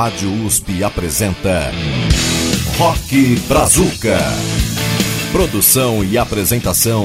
Rádio 0.00 0.32
USP 0.46 0.82
apresenta 0.82 1.70
Rock 2.78 3.36
Brazuca. 3.46 4.16
Produção 5.30 6.02
e 6.02 6.16
apresentação 6.16 7.04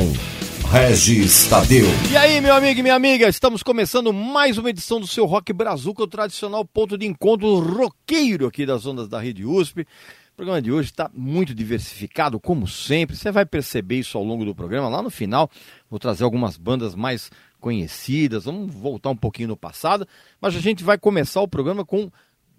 Regis 0.71 1.45
Tadeu. 1.49 1.85
E 2.09 2.15
aí, 2.15 2.39
meu 2.39 2.53
amigo 2.53 2.79
e 2.79 2.83
minha 2.83 2.95
amiga, 2.95 3.27
estamos 3.27 3.61
começando 3.61 4.13
mais 4.13 4.57
uma 4.57 4.69
edição 4.69 4.97
do 5.01 5.07
seu 5.07 5.25
Rock 5.25 5.51
Brazuca, 5.51 6.03
o 6.03 6.07
tradicional 6.07 6.63
ponto 6.63 6.97
de 6.97 7.05
encontro 7.05 7.59
roqueiro 7.59 8.47
aqui 8.47 8.65
das 8.65 8.85
ondas 8.85 9.09
da 9.09 9.19
Rede 9.19 9.43
USP. 9.43 9.81
O 9.81 10.35
programa 10.37 10.61
de 10.61 10.71
hoje 10.71 10.91
está 10.91 11.11
muito 11.13 11.53
diversificado, 11.53 12.39
como 12.39 12.65
sempre. 12.65 13.17
Você 13.17 13.29
vai 13.29 13.45
perceber 13.45 13.99
isso 13.99 14.17
ao 14.17 14.23
longo 14.23 14.45
do 14.45 14.55
programa. 14.55 14.87
Lá 14.87 15.01
no 15.01 15.09
final, 15.09 15.51
vou 15.89 15.99
trazer 15.99 16.23
algumas 16.23 16.55
bandas 16.55 16.95
mais 16.95 17.29
conhecidas. 17.59 18.45
Vamos 18.45 18.73
voltar 18.73 19.09
um 19.09 19.17
pouquinho 19.17 19.49
no 19.49 19.57
passado, 19.57 20.07
mas 20.39 20.55
a 20.55 20.61
gente 20.61 20.81
vai 20.81 20.97
começar 20.97 21.41
o 21.41 21.47
programa 21.47 21.83
com 21.83 22.09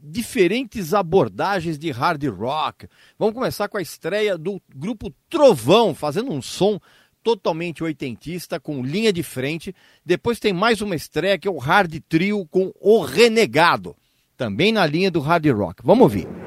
diferentes 0.03 0.95
abordagens 0.95 1.79
de 1.79 1.91
hard 1.91 2.25
rock. 2.29 2.87
Vamos 3.19 3.35
começar 3.35 3.69
com 3.69 3.79
a 3.79 3.83
estreia 3.83 4.37
do 4.39 4.61
grupo 4.75 5.13
Trovão, 5.29 5.95
fazendo 5.95 6.33
um 6.33 6.41
som 6.41 6.81
totalmente 7.23 7.83
oitentista, 7.83 8.61
com 8.61 8.85
linha 8.85 9.13
de 9.13 9.23
frente. 9.23 9.75
Depois 10.05 10.39
tem 10.39 10.53
mais 10.53 10.81
uma 10.81 10.95
estreia 10.95 11.37
que 11.37 11.49
é 11.49 11.51
o 11.51 11.59
Hard 11.59 12.01
Trio 12.09 12.47
com 12.47 12.73
O 12.81 13.01
Renegado, 13.01 13.97
também 14.37 14.71
na 14.71 14.87
linha 14.87 15.11
do 15.11 15.19
hard 15.19 15.47
rock. 15.47 15.83
Vamos 15.85 16.05
ouvir. 16.05 16.46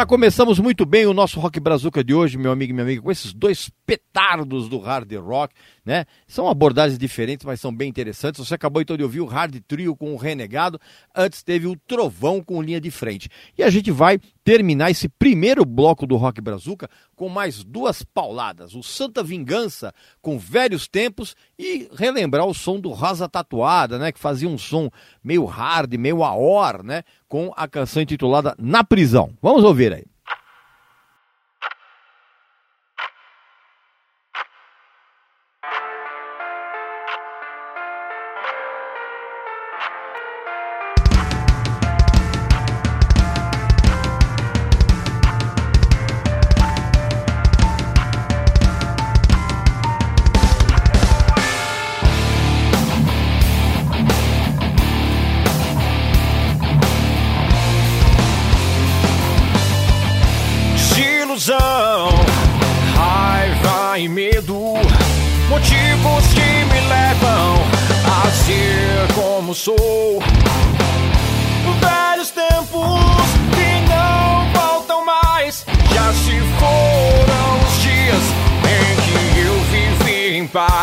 Já 0.00 0.06
começamos 0.06 0.58
muito 0.58 0.86
bem 0.86 1.04
o 1.04 1.12
nosso 1.12 1.38
Rock 1.38 1.60
Brazuca 1.60 2.02
de 2.02 2.14
hoje, 2.14 2.38
meu 2.38 2.50
amigo 2.50 2.70
e 2.70 2.72
minha 2.72 2.84
amiga, 2.84 3.02
com 3.02 3.12
esses 3.12 3.34
dois 3.34 3.70
petardos 3.84 4.66
do 4.66 4.78
hard 4.78 5.12
rock, 5.16 5.54
né? 5.84 6.06
São 6.26 6.48
abordagens 6.48 6.98
diferentes, 6.98 7.44
mas 7.44 7.60
são 7.60 7.70
bem 7.70 7.90
interessantes. 7.90 8.40
Você 8.40 8.54
acabou 8.54 8.80
então 8.80 8.96
de 8.96 9.02
ouvir 9.02 9.20
o 9.20 9.26
Hard 9.26 9.60
Trio 9.68 9.94
com 9.94 10.14
o 10.14 10.16
Renegado, 10.16 10.80
antes 11.14 11.42
teve 11.42 11.66
o 11.66 11.76
Trovão 11.76 12.42
com 12.42 12.62
linha 12.62 12.80
de 12.80 12.90
frente. 12.90 13.28
E 13.58 13.62
a 13.62 13.68
gente 13.68 13.90
vai 13.90 14.18
terminar 14.42 14.90
esse 14.90 15.06
primeiro 15.06 15.66
bloco 15.66 16.06
do 16.06 16.16
Rock 16.16 16.40
Brazuca 16.40 16.88
com 17.14 17.28
mais 17.28 17.62
duas 17.62 18.02
pauladas. 18.02 18.74
O 18.74 18.82
Santa 18.82 19.22
Vingança 19.22 19.92
com 20.22 20.38
Velhos 20.38 20.88
Tempos 20.88 21.36
e 21.58 21.90
relembrar 21.92 22.46
o 22.46 22.54
som 22.54 22.80
do 22.80 22.88
Rosa 22.88 23.28
Tatuada, 23.28 23.98
né? 23.98 24.10
Que 24.10 24.18
fazia 24.18 24.48
um 24.48 24.56
som 24.56 24.88
meio 25.22 25.44
hard, 25.44 25.92
meio 25.96 26.24
aor, 26.24 26.82
né? 26.82 27.04
Com 27.30 27.52
a 27.56 27.68
canção 27.68 28.02
intitulada 28.02 28.56
Na 28.58 28.82
Prisão. 28.82 29.30
Vamos 29.40 29.62
ouvir 29.62 29.92
aí. 29.92 30.04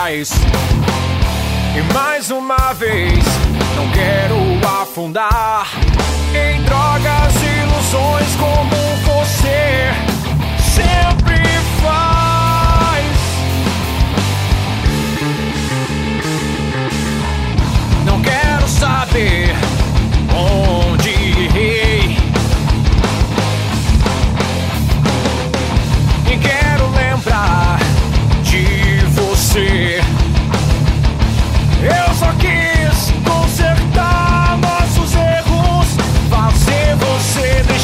mais. 0.08 0.32
E 1.76 1.94
mais 1.94 2.32
uma 2.32 2.72
vez, 2.74 3.26
não 3.76 3.92
quero 3.92 4.38
afundar 4.82 5.68
em 6.34 6.64
drogas 6.64 7.34
e 7.44 7.48
ilusões 7.64 8.36
como 8.36 8.76
você 9.04 9.92
sempre 10.60 11.44
faz. 11.82 13.06
Não 18.06 18.22
quero 18.22 18.68
saber. 18.70 19.77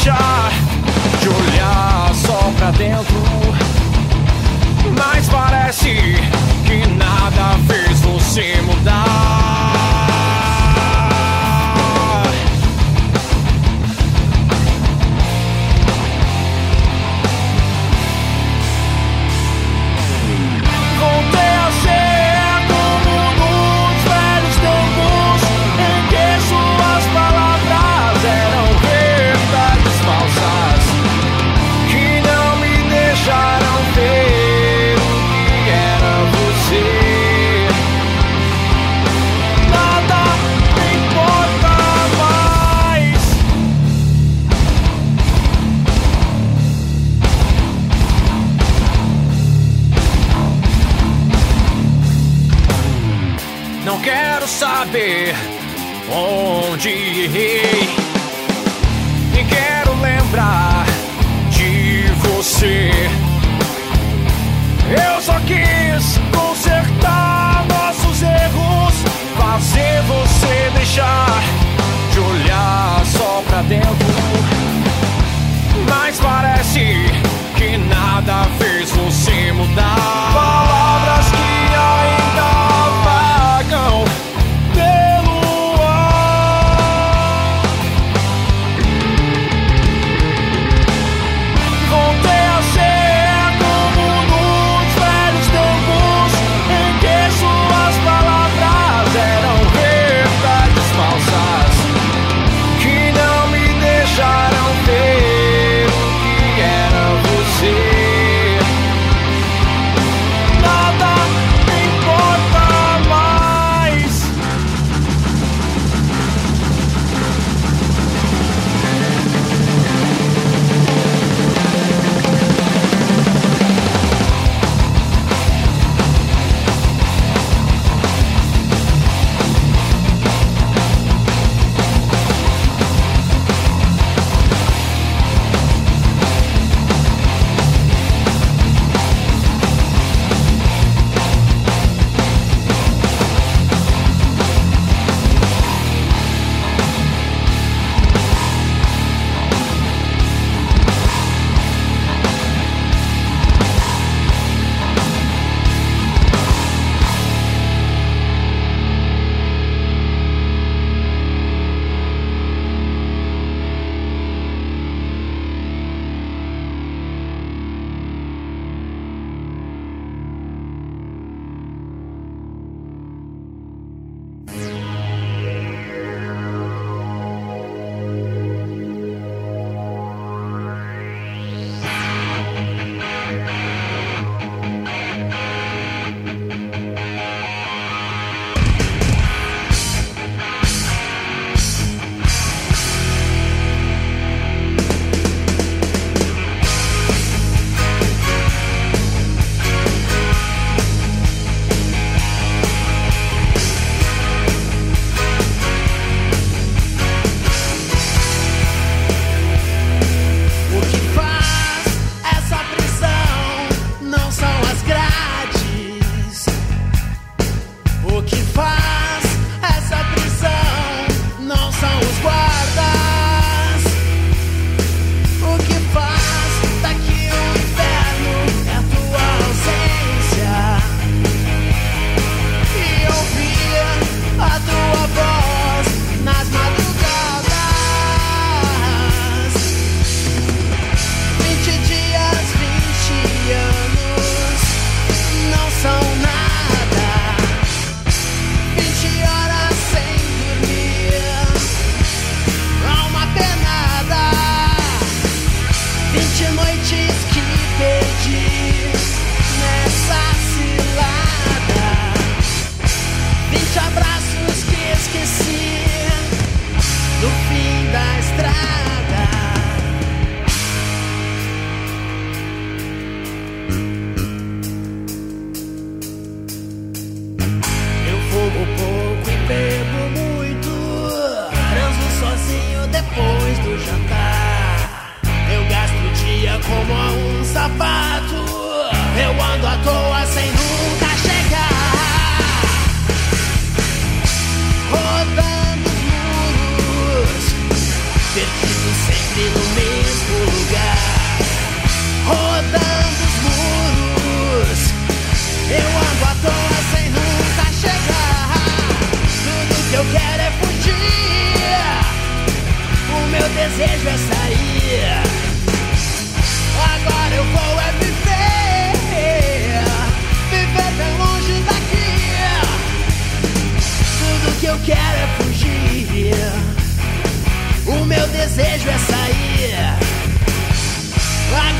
Falsas 0.03 0.33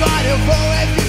fighting 0.06 0.40
for 0.48 1.00
it. 1.00 1.03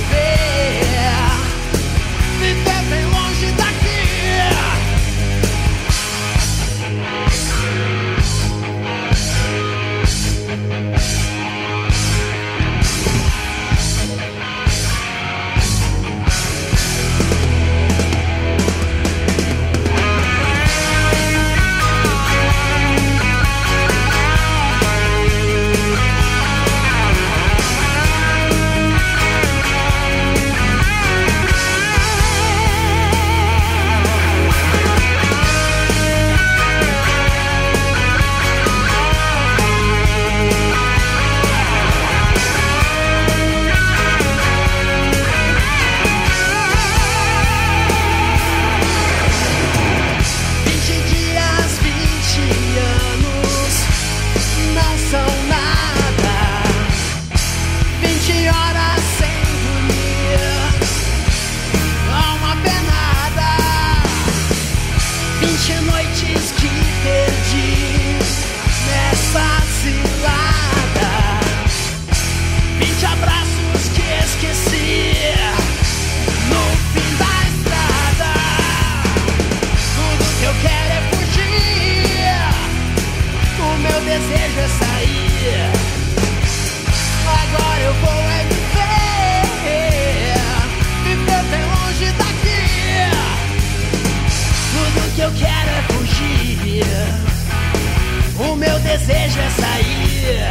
Desejo 99.07 99.39
é 99.39 99.51
sair. 99.51 100.49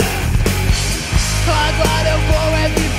Agora 1.47 2.09
eu 2.09 2.19
vou 2.19 2.57
é 2.57 2.69
viver. 2.69 2.92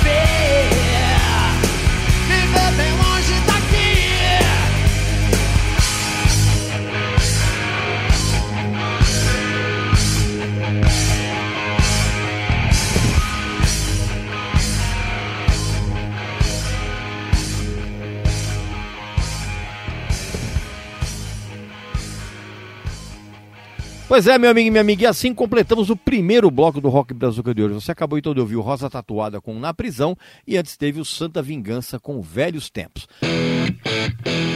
Pois 24.07 24.27
é, 24.27 24.37
meu 24.37 24.51
amigo 24.51 24.67
e 24.67 24.71
minha 24.71 24.81
amiga, 24.81 25.03
e 25.03 25.07
assim 25.07 25.33
completamos 25.33 25.89
o 25.89 25.95
primeiro 25.95 26.51
bloco 26.51 26.79
do 26.79 26.89
Rock 26.89 27.11
Brazuca 27.11 27.55
de 27.55 27.63
hoje. 27.63 27.73
Você 27.73 27.91
acabou 27.91 28.19
então 28.19 28.35
de 28.35 28.39
ouvir 28.39 28.55
o 28.55 28.61
Rosa 28.61 28.87
Tatuada 28.87 29.41
com 29.41 29.59
Na 29.59 29.73
Prisão 29.73 30.15
e 30.47 30.57
antes 30.57 30.77
teve 30.77 30.99
o 30.99 31.05
Santa 31.05 31.41
Vingança 31.41 31.99
com 31.99 32.21
Velhos 32.21 32.69
Tempos. 32.69 33.07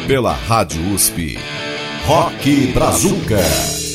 Pela 0.07 0.33
Rádio 0.33 0.93
USP. 0.93 1.37
Rock 2.05 2.67
Brazuca. 2.73 3.88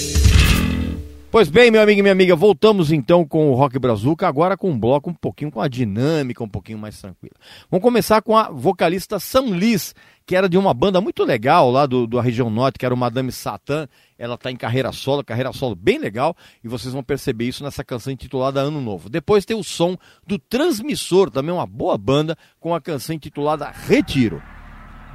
Pois 1.34 1.48
bem, 1.48 1.68
meu 1.68 1.82
amigo 1.82 1.98
e 1.98 2.02
minha 2.02 2.12
amiga, 2.12 2.36
voltamos 2.36 2.92
então 2.92 3.26
com 3.26 3.50
o 3.50 3.54
Rock 3.56 3.76
Brazuca, 3.76 4.28
agora 4.28 4.56
com 4.56 4.70
um 4.70 4.78
bloco 4.78 5.10
um 5.10 5.14
pouquinho 5.14 5.50
com 5.50 5.60
a 5.60 5.66
dinâmica, 5.66 6.44
um 6.44 6.48
pouquinho 6.48 6.78
mais 6.78 7.00
tranquila. 7.00 7.34
Vamos 7.68 7.82
começar 7.82 8.22
com 8.22 8.36
a 8.36 8.50
vocalista 8.50 9.18
Sam 9.18 9.46
Liz, 9.46 9.96
que 10.24 10.36
era 10.36 10.48
de 10.48 10.56
uma 10.56 10.72
banda 10.72 11.00
muito 11.00 11.24
legal 11.24 11.72
lá 11.72 11.86
do, 11.86 12.06
da 12.06 12.22
região 12.22 12.48
norte, 12.48 12.78
que 12.78 12.86
era 12.86 12.94
o 12.94 12.96
Madame 12.96 13.32
Satã. 13.32 13.88
Ela 14.16 14.36
está 14.36 14.48
em 14.48 14.54
carreira 14.54 14.92
solo, 14.92 15.24
carreira 15.24 15.52
solo 15.52 15.74
bem 15.74 15.98
legal, 15.98 16.36
e 16.62 16.68
vocês 16.68 16.94
vão 16.94 17.02
perceber 17.02 17.46
isso 17.46 17.64
nessa 17.64 17.82
canção 17.82 18.12
intitulada 18.12 18.60
Ano 18.60 18.80
Novo. 18.80 19.10
Depois 19.10 19.44
tem 19.44 19.56
o 19.56 19.64
som 19.64 19.96
do 20.24 20.38
Transmissor, 20.38 21.32
também 21.32 21.52
uma 21.52 21.66
boa 21.66 21.98
banda, 21.98 22.38
com 22.60 22.72
a 22.76 22.80
canção 22.80 23.12
intitulada 23.12 23.74
Retiro. 23.88 24.40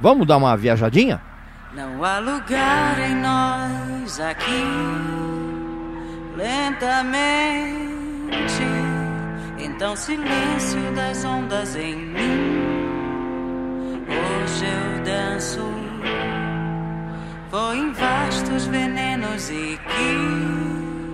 Vamos 0.02 0.26
dar 0.26 0.36
uma 0.36 0.54
viajadinha? 0.54 1.22
Não 1.74 2.04
há 2.04 2.18
lugar 2.18 2.98
em 3.10 3.14
nós 3.14 4.20
aqui, 4.20 4.60
lentamente. 6.36 7.70
Então, 9.58 9.96
silêncio 9.96 10.92
das 10.94 11.24
ondas 11.24 11.76
em 11.76 11.96
mim. 11.96 12.80
Hoje 14.08 14.66
eu 14.66 15.02
danço, 15.04 15.64
vou 17.50 17.74
em 17.74 17.92
vastos 17.92 18.66
venenos 18.66 19.48
e 19.50 19.78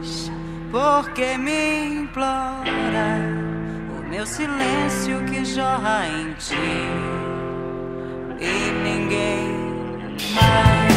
quis, 0.02 0.32
porque 0.70 1.36
me 1.36 2.00
implora 2.00 3.20
o 3.98 4.08
meu 4.08 4.26
silêncio 4.26 5.24
que 5.26 5.44
jorra 5.44 6.06
em 6.08 6.32
ti 6.34 6.54
e 8.40 8.70
ninguém 8.82 9.66
mais. 10.34 10.95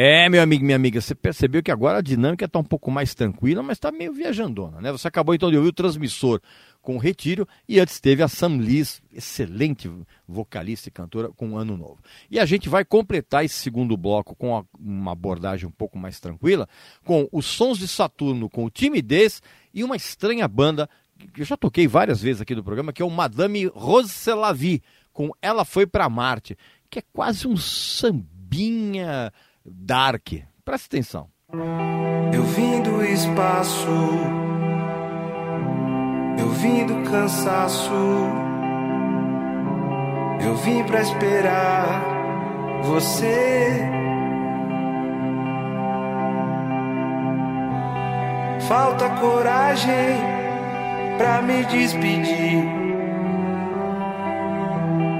É, 0.00 0.28
meu 0.28 0.40
amigo, 0.40 0.64
minha 0.64 0.76
amiga, 0.76 1.00
você 1.00 1.12
percebeu 1.12 1.60
que 1.60 1.72
agora 1.72 1.98
a 1.98 2.00
dinâmica 2.00 2.44
está 2.44 2.56
um 2.56 2.64
pouco 2.64 2.88
mais 2.88 3.16
tranquila, 3.16 3.64
mas 3.64 3.78
está 3.78 3.90
meio 3.90 4.12
viajandona, 4.12 4.80
né? 4.80 4.92
Você 4.92 5.08
acabou 5.08 5.34
então 5.34 5.50
de 5.50 5.56
ouvir 5.56 5.70
o 5.70 5.72
transmissor 5.72 6.40
com 6.80 6.94
o 6.94 7.00
Retiro 7.00 7.48
e 7.68 7.80
antes 7.80 7.98
teve 7.98 8.22
a 8.22 8.28
Sam 8.28 8.58
Liz, 8.58 9.02
excelente 9.12 9.90
vocalista 10.24 10.88
e 10.88 10.92
cantora 10.92 11.30
com 11.30 11.58
Ano 11.58 11.76
Novo. 11.76 11.98
E 12.30 12.38
a 12.38 12.46
gente 12.46 12.68
vai 12.68 12.84
completar 12.84 13.44
esse 13.44 13.56
segundo 13.56 13.96
bloco 13.96 14.36
com 14.36 14.64
uma 14.78 15.10
abordagem 15.10 15.66
um 15.66 15.72
pouco 15.72 15.98
mais 15.98 16.20
tranquila, 16.20 16.68
com 17.04 17.28
os 17.32 17.46
sons 17.46 17.76
de 17.76 17.88
Saturno, 17.88 18.48
com 18.48 18.64
o 18.64 18.70
Timidez 18.70 19.42
e 19.74 19.82
uma 19.82 19.96
estranha 19.96 20.46
banda 20.46 20.88
que 21.34 21.40
eu 21.40 21.44
já 21.44 21.56
toquei 21.56 21.88
várias 21.88 22.22
vezes 22.22 22.40
aqui 22.40 22.54
do 22.54 22.62
programa, 22.62 22.92
que 22.92 23.02
é 23.02 23.04
o 23.04 23.10
Madame 23.10 23.66
Roselavi, 23.66 24.80
com 25.12 25.32
Ela 25.42 25.64
Foi 25.64 25.88
Pra 25.88 26.08
Marte, 26.08 26.56
que 26.88 27.00
é 27.00 27.02
quase 27.12 27.48
um 27.48 27.56
sambinha 27.56 29.32
Dark. 29.72 30.28
Presta 30.64 30.86
atenção. 30.86 31.28
Eu 32.32 32.42
vim 32.42 32.82
do 32.82 33.02
espaço, 33.02 33.88
eu 36.38 36.50
vim 36.50 36.84
do 36.84 37.10
cansaço, 37.10 37.90
eu 40.40 40.54
vim 40.56 40.84
pra 40.84 41.00
esperar 41.00 42.02
você. 42.82 43.88
Falta 48.68 49.08
coragem 49.20 50.18
pra 51.16 51.40
me 51.40 51.64
despedir. 51.64 52.64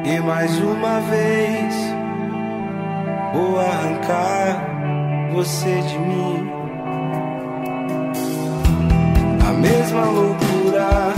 E 0.04 0.20
mais 0.20 0.58
uma 0.60 1.00
vez 1.00 1.97
Vou 3.32 3.60
arrancar 3.60 4.66
você 5.32 5.80
de 5.82 5.98
mim. 5.98 6.50
A 9.46 9.52
mesma 9.52 10.04
loucura, 10.04 11.12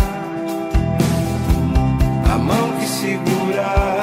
a 2.32 2.38
mão 2.38 2.72
que 2.78 2.86
segura 2.86 4.00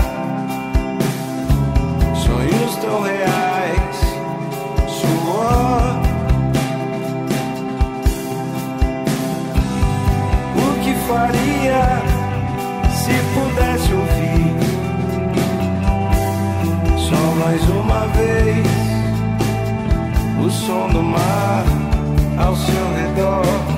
sonhos 2.15 2.75
tão 2.77 3.01
reais, 3.01 3.97
suor. 4.87 5.97
O 10.55 10.83
que 10.83 10.93
faria 11.07 12.01
se 12.89 13.13
pudesse? 13.33 13.66
mais 17.38 17.62
uma 17.69 18.08
vez 18.08 18.65
o 20.43 20.50
som 20.50 20.89
do 20.89 21.04
mar 21.04 21.63
ao 22.38 22.56
seu 22.56 22.93
redor. 22.95 23.76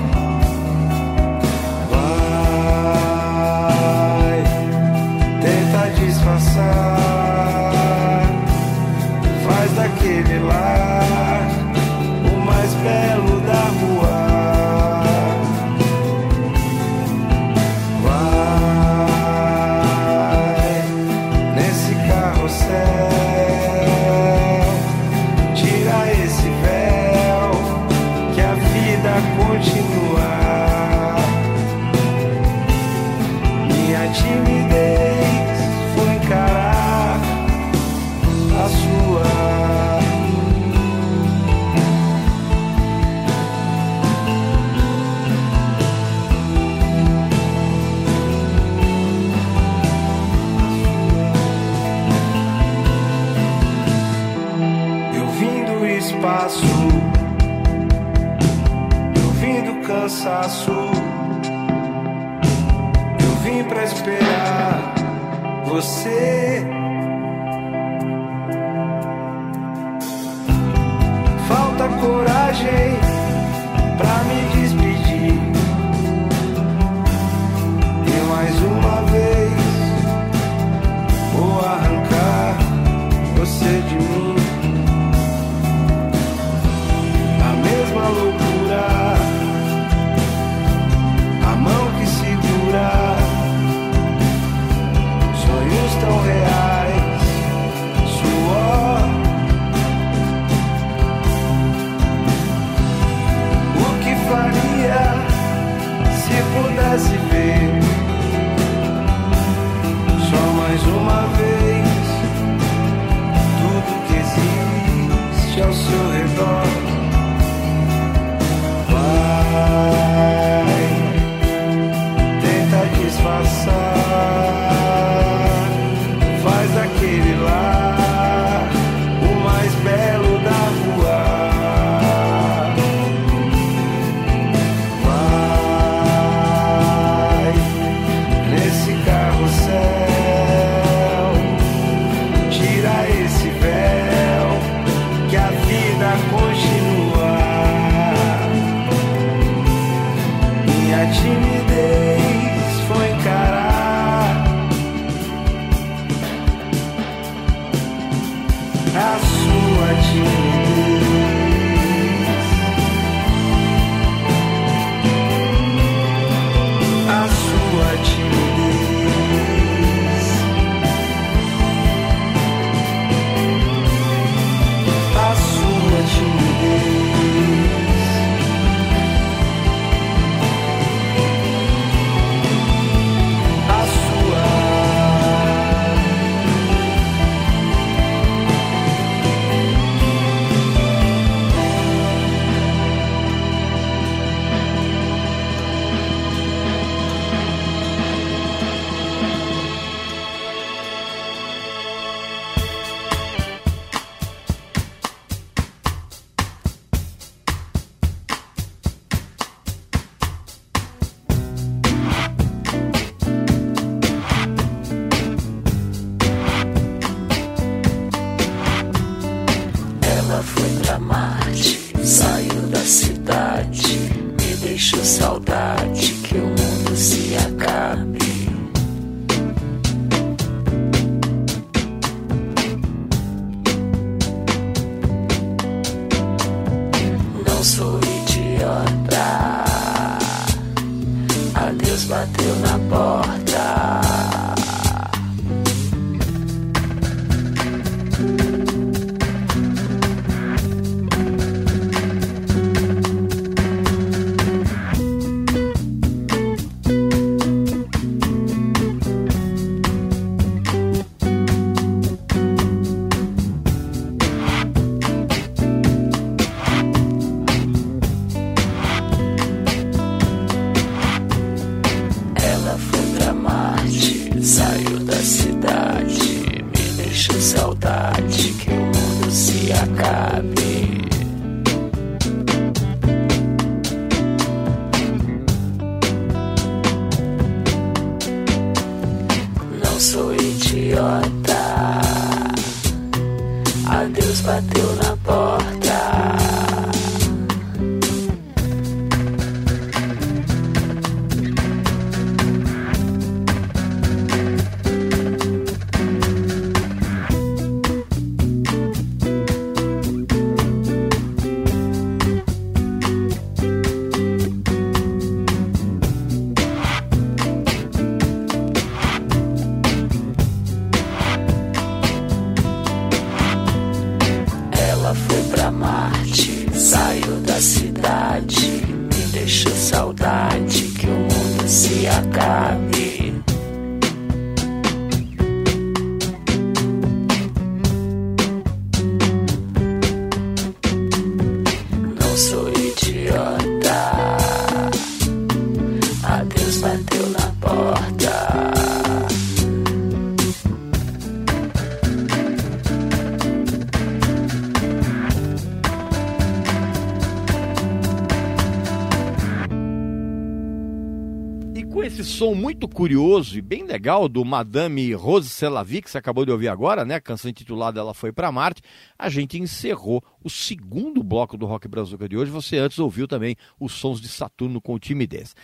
Som 362.40 362.54
muito 362.54 362.88
curioso 362.88 363.58
e 363.58 363.60
bem 363.60 363.84
legal 363.84 364.26
do 364.26 364.42
Madame 364.46 365.12
Rose 365.12 365.50
Selavi, 365.50 366.00
que 366.00 366.10
você 366.10 366.16
acabou 366.16 366.46
de 366.46 366.50
ouvir 366.50 366.68
agora, 366.68 367.04
né? 367.04 367.16
A 367.16 367.20
canção 367.20 367.50
intitulada 367.50 368.00
Ela 368.00 368.14
Foi 368.14 368.32
Pra 368.32 368.50
Marte, 368.50 368.80
a 369.18 369.28
gente 369.28 369.60
encerrou 369.60 370.24
o 370.42 370.48
segundo 370.48 371.22
bloco 371.22 371.58
do 371.58 371.66
Rock 371.66 371.86
Brazuca 371.86 372.26
de 372.26 372.38
hoje. 372.38 372.50
Você 372.50 372.78
antes 372.78 372.98
ouviu 372.98 373.28
também 373.28 373.56
os 373.78 373.92
sons 373.92 374.22
de 374.22 374.28
Saturno 374.28 374.80
com 374.80 374.98
timidez. 374.98 375.54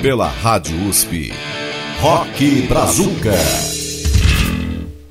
Pela 0.00 0.28
Rádio 0.28 0.88
USP. 0.88 1.30
Rock 2.00 2.62
Brazuca. 2.62 3.87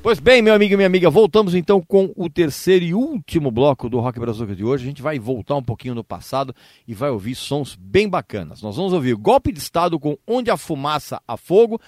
Pois 0.00 0.20
bem, 0.20 0.40
meu 0.40 0.54
amigo 0.54 0.72
e 0.72 0.76
minha 0.76 0.86
amiga, 0.86 1.10
voltamos 1.10 1.56
então 1.56 1.82
com 1.82 2.12
o 2.16 2.30
terceiro 2.30 2.84
e 2.84 2.94
último 2.94 3.50
bloco 3.50 3.90
do 3.90 3.98
Rock 3.98 4.20
Brazuca 4.20 4.54
de 4.54 4.64
hoje. 4.64 4.84
A 4.84 4.86
gente 4.86 5.02
vai 5.02 5.18
voltar 5.18 5.56
um 5.56 5.62
pouquinho 5.62 5.94
no 5.94 6.04
passado 6.04 6.54
e 6.86 6.94
vai 6.94 7.10
ouvir 7.10 7.34
sons 7.34 7.74
bem 7.74 8.08
bacanas. 8.08 8.62
Nós 8.62 8.76
vamos 8.76 8.92
ouvir 8.92 9.16
Golpe 9.16 9.50
de 9.50 9.58
Estado 9.58 9.98
com 9.98 10.16
Onde 10.24 10.52
a 10.52 10.56
Fumaça 10.56 11.20
a 11.26 11.36
Fogo, 11.36 11.80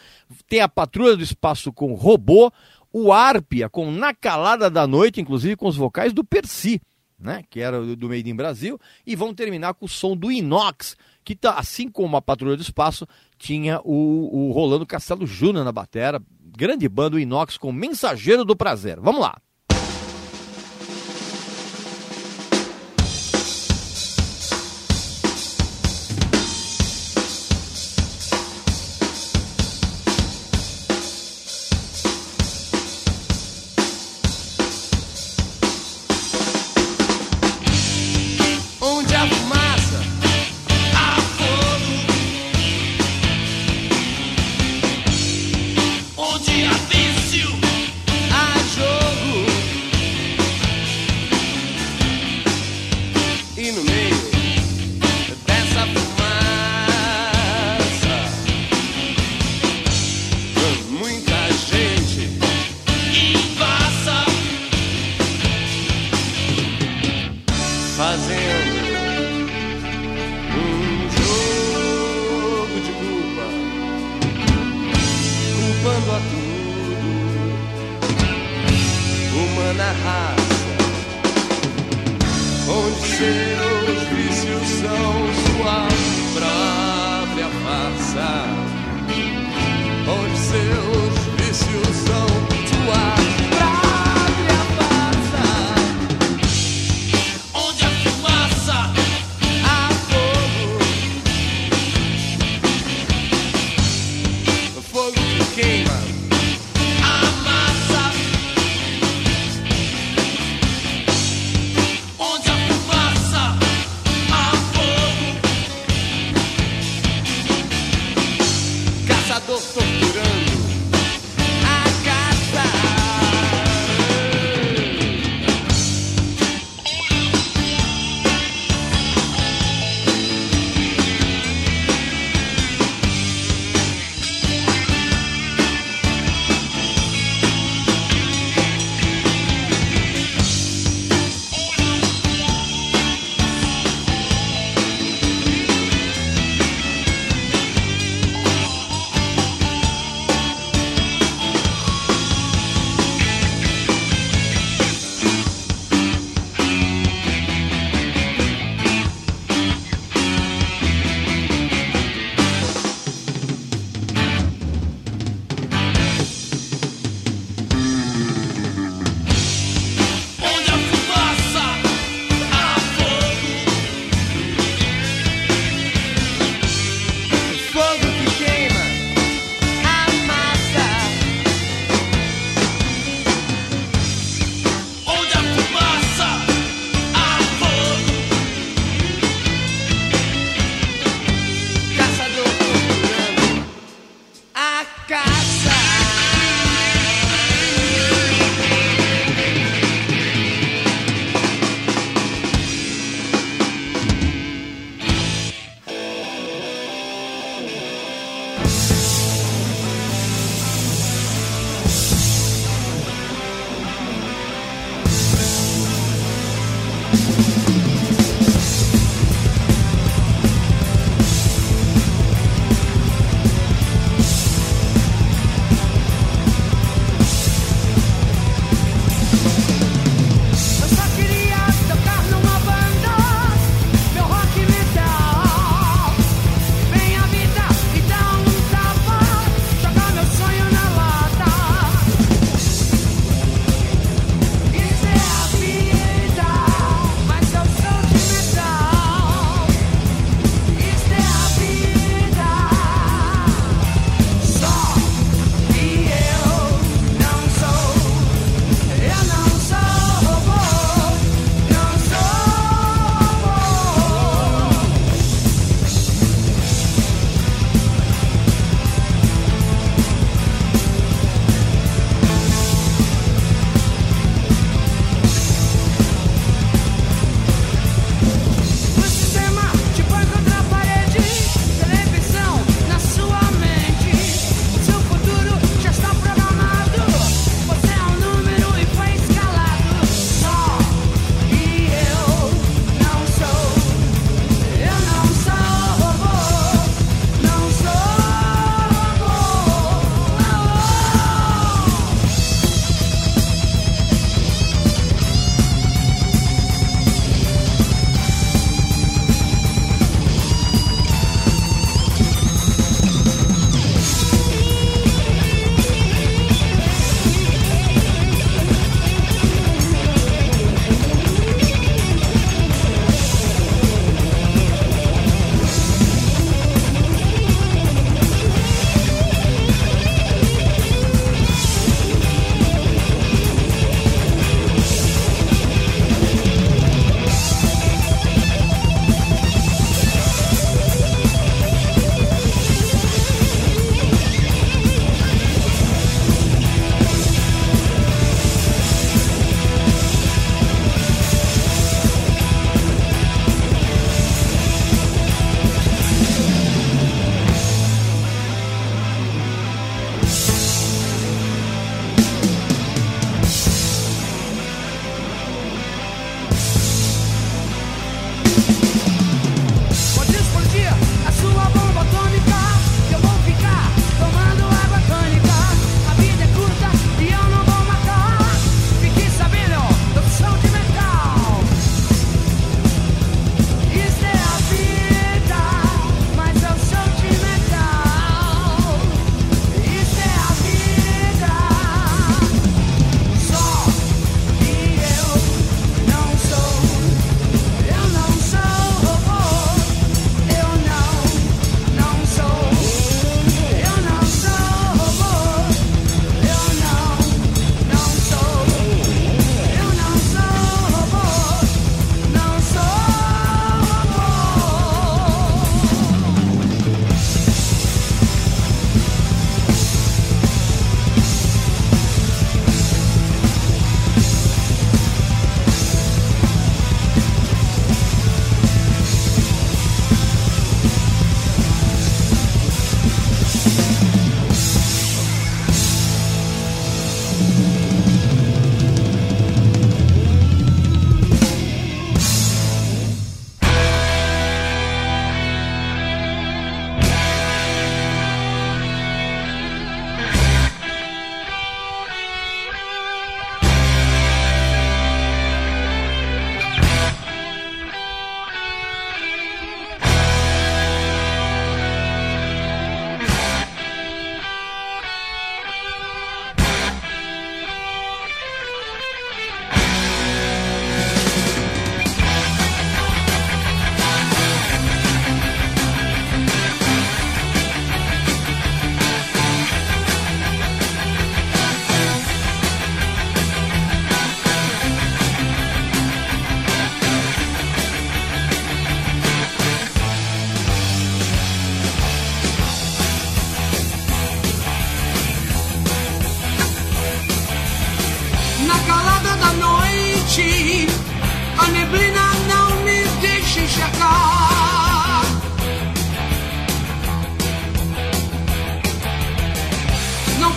tem 0.48 0.60
a 0.60 0.68
Patrulha 0.68 1.16
do 1.16 1.22
Espaço 1.22 1.72
com 1.72 1.94
Robô, 1.94 2.52
o 2.92 3.12
Árpia 3.12 3.68
com 3.68 3.90
Na 3.92 4.12
Calada 4.12 4.68
da 4.68 4.88
Noite, 4.88 5.20
inclusive 5.20 5.54
com 5.54 5.68
os 5.68 5.76
vocais 5.76 6.12
do 6.12 6.24
Percy, 6.24 6.80
né, 7.18 7.44
que 7.48 7.60
era 7.60 7.80
do 7.94 8.08
Made 8.08 8.28
in 8.28 8.34
Brasil, 8.34 8.78
e 9.06 9.14
vão 9.14 9.32
terminar 9.32 9.74
com 9.74 9.86
o 9.86 9.88
som 9.88 10.16
do 10.16 10.32
Inox, 10.32 10.96
que 11.22 11.36
tá, 11.36 11.52
assim 11.54 11.88
como 11.88 12.16
a 12.16 12.22
Patrulha 12.22 12.56
do 12.56 12.62
Espaço, 12.62 13.06
tinha 13.38 13.80
o, 13.84 14.48
o 14.48 14.52
Rolando 14.52 14.86
Castelo 14.86 15.26
Júnior 15.26 15.64
na 15.64 15.70
batera, 15.70 16.20
grande 16.56 16.88
banda, 16.88 17.20
Inox 17.20 17.56
com 17.56 17.72
Mensageiro 17.72 18.44
do 18.44 18.56
Prazer. 18.56 18.98
Vamos 19.00 19.20
lá. 19.20 19.40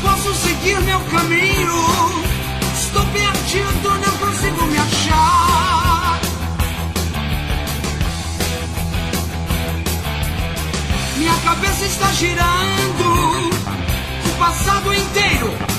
posso 0.03 0.33
seguir 0.35 0.79
meu 0.81 0.99
caminho. 0.99 2.23
Estou 2.75 3.05
perdido, 3.07 3.89
não 3.89 4.17
consigo 4.17 4.65
me 4.65 4.77
achar. 4.77 6.19
Minha 11.17 11.35
cabeça 11.45 11.85
está 11.85 12.11
girando 12.11 13.49
o 14.25 14.37
passado 14.37 14.93
inteiro 14.93 15.72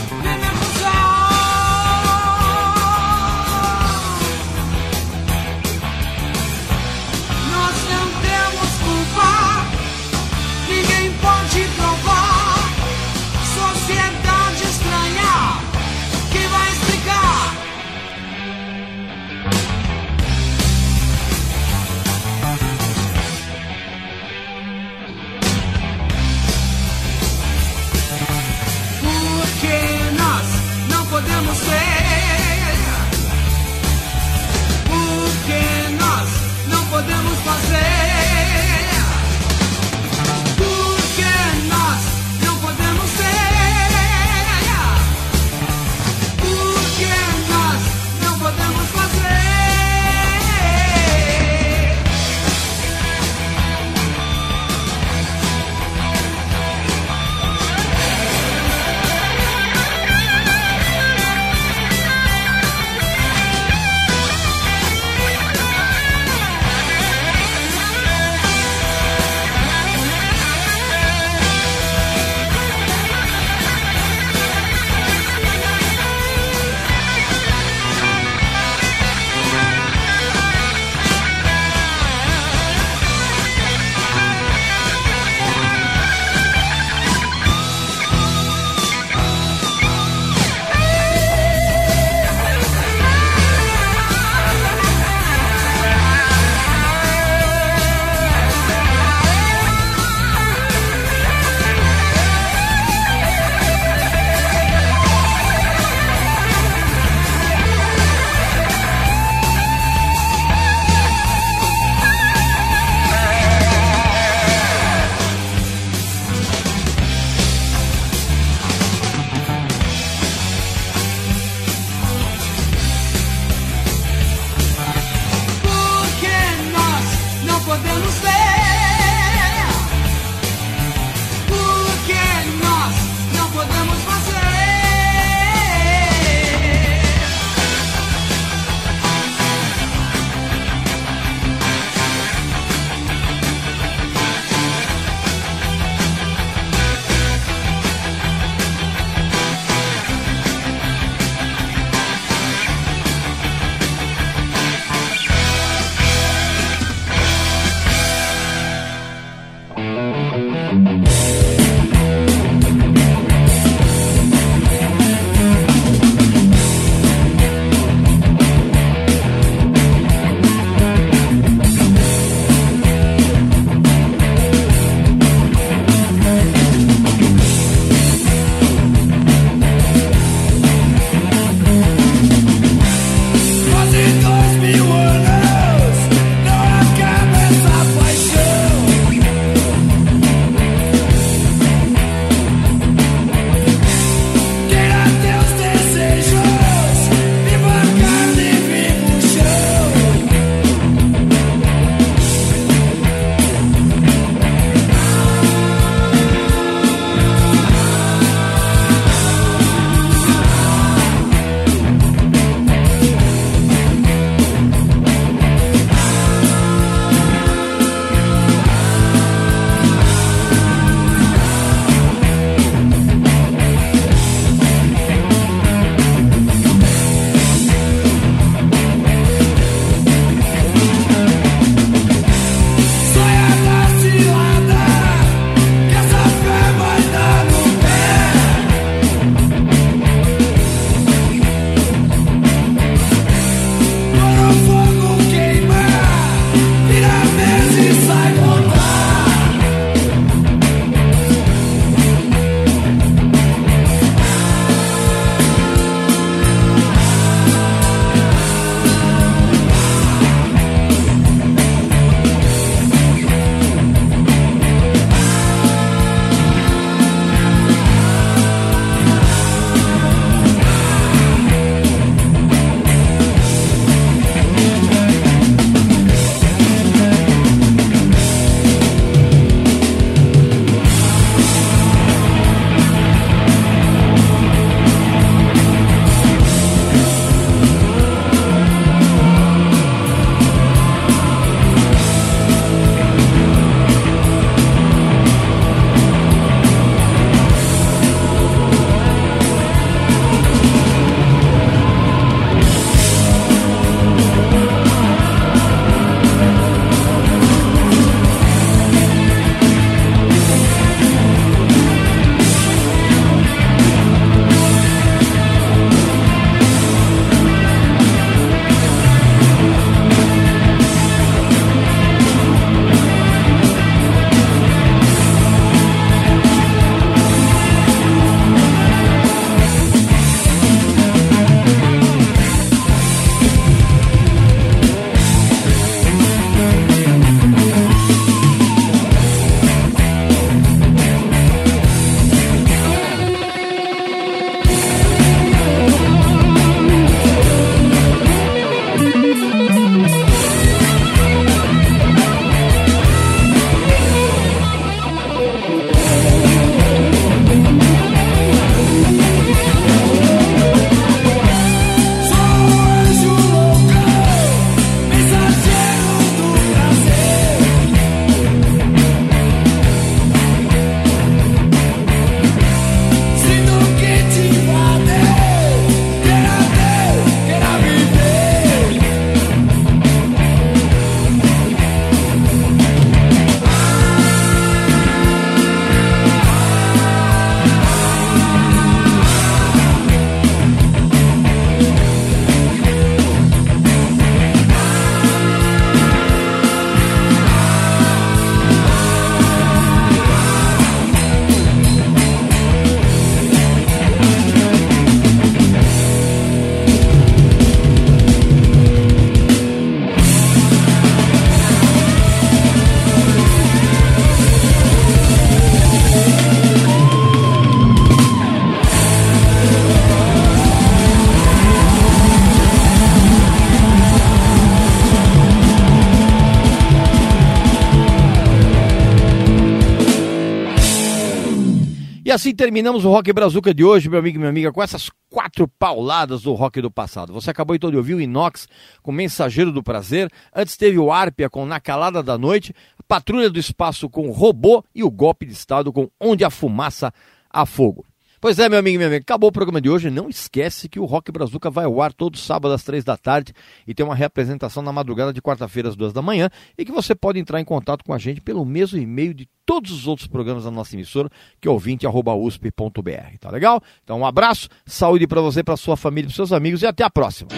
terminamos 432.54 433.04
o 433.04 433.10
Rock 433.10 433.32
Brazuca 433.32 433.74
de 433.74 433.84
hoje, 433.84 434.08
meu 434.08 434.18
amigo 434.18 434.36
e 434.36 434.38
minha 434.38 434.50
amiga, 434.50 434.72
com 434.72 434.82
essas 434.82 435.10
quatro 435.28 435.66
pauladas 435.66 436.42
do 436.42 436.52
rock 436.54 436.80
do 436.80 436.90
passado. 436.90 437.32
Você 437.32 437.50
acabou 437.50 437.74
então 437.74 437.90
de 437.90 437.96
ouvir 437.96 438.14
o 438.14 438.20
Inox 438.20 438.68
com 439.02 439.10
Mensageiro 439.12 439.72
do 439.72 439.82
Prazer, 439.82 440.30
antes 440.54 440.76
teve 440.76 440.98
o 440.98 441.10
Árpia 441.10 441.50
com 441.50 441.66
Na 441.66 441.80
Calada 441.80 442.22
da 442.22 442.38
Noite, 442.38 442.74
Patrulha 443.08 443.50
do 443.50 443.58
Espaço 443.58 444.08
com 444.08 444.30
Robô 444.30 444.84
e 444.94 445.02
o 445.02 445.10
Golpe 445.10 445.46
de 445.46 445.52
Estado 445.52 445.92
com 445.92 446.08
Onde 446.20 446.44
a 446.44 446.50
Fumaça 446.50 447.12
a 447.50 447.66
Fogo. 447.66 448.04
Pois 448.44 448.58
é, 448.58 448.68
meu 448.68 448.78
amigo 448.78 448.96
e 448.96 448.98
minha 448.98 449.08
amiga, 449.08 449.22
acabou 449.22 449.48
o 449.48 449.52
programa 449.52 449.80
de 449.80 449.88
hoje. 449.88 450.10
Não 450.10 450.28
esquece 450.28 450.86
que 450.86 451.00
o 451.00 451.06
Rock 451.06 451.32
Brazuca 451.32 451.70
vai 451.70 451.86
ao 451.86 452.02
ar 452.02 452.12
todo 452.12 452.36
sábado 452.36 452.74
às 452.74 452.82
três 452.82 453.02
da 453.02 453.16
tarde 453.16 453.54
e 453.88 453.94
tem 453.94 454.04
uma 454.04 454.14
reapresentação 454.14 454.82
na 454.82 454.92
madrugada 454.92 455.32
de 455.32 455.40
quarta-feira 455.40 455.88
às 455.88 455.96
duas 455.96 456.12
da 456.12 456.20
manhã 456.20 456.50
e 456.76 456.84
que 456.84 456.92
você 456.92 457.14
pode 457.14 457.38
entrar 457.38 457.58
em 457.58 457.64
contato 457.64 458.04
com 458.04 458.12
a 458.12 458.18
gente 458.18 458.42
pelo 458.42 458.62
mesmo 458.66 458.98
e-mail 458.98 459.32
de 459.32 459.48
todos 459.64 459.90
os 459.90 460.06
outros 460.06 460.28
programas 460.28 460.64
da 460.64 460.70
nossa 460.70 460.94
emissora, 460.94 461.30
que 461.58 461.66
é 461.66 461.70
ouvinte.usp.br. 461.70 463.38
Tá 463.40 463.50
legal? 463.50 463.82
Então 464.02 464.18
um 464.18 464.26
abraço, 464.26 464.68
saúde 464.84 465.26
para 465.26 465.40
você, 465.40 465.64
para 465.64 465.78
sua 465.78 465.96
família, 465.96 466.28
para 466.28 466.36
seus 466.36 466.52
amigos 466.52 466.82
e 466.82 466.86
até 466.86 467.02
a 467.02 467.08
próxima. 467.08 467.48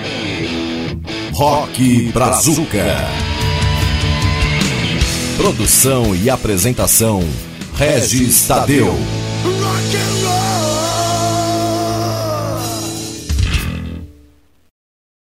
Rock 1.33 2.13
Brazuca. 2.13 2.95
Produção 5.37 6.15
e 6.15 6.31
apresentação: 6.31 7.23
Regis 7.75 8.47
Tadeu. 8.47 8.95